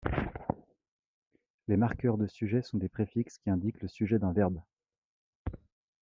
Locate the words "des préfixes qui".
2.79-3.51